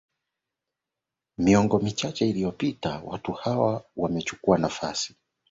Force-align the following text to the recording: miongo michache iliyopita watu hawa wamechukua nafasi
miongo 1.37 1.79
michache 1.79 2.29
iliyopita 2.29 3.01
watu 3.05 3.31
hawa 3.31 3.83
wamechukua 3.95 4.57
nafasi 4.57 5.15